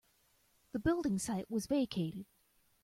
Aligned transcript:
The 0.71 0.79
building 0.79 1.19
site 1.19 1.47
was 1.51 1.67
vacated. 1.67 2.25